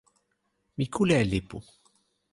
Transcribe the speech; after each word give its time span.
mi 0.77 0.85
kule 0.93 1.15
e 1.21 1.23
lipu. 1.31 1.57